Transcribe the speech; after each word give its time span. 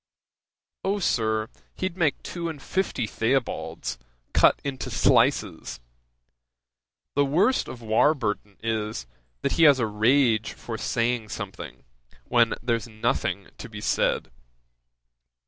"O, 0.83 0.97
Sir, 0.97 1.47
he'd 1.75 1.95
make 1.95 2.23
two 2.23 2.49
and 2.49 2.59
fifty 2.59 3.05
Theobalds, 3.05 3.99
cut 4.33 4.59
into 4.63 4.89
slices! 4.89 5.79
The 7.13 7.23
worst 7.23 7.67
of 7.67 7.83
Warburton 7.83 8.57
is, 8.63 9.05
that 9.43 9.51
he 9.51 9.65
has 9.65 9.77
a 9.77 9.85
rage 9.85 10.53
for 10.53 10.75
saying 10.75 11.29
something, 11.29 11.83
when 12.25 12.55
there's 12.63 12.87
nothing 12.87 13.49
to 13.59 13.69
be 13.69 13.79
said." 13.79 14.31